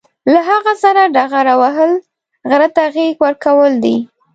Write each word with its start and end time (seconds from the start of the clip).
له 0.33 0.39
هغه 0.49 0.73
سره 0.83 1.01
ډغره 1.15 1.55
وهل، 1.61 1.91
غره 2.49 2.69
ته 2.75 2.83
غېږ 2.93 3.15
ورکول 3.25 3.71
دي. 3.83 3.95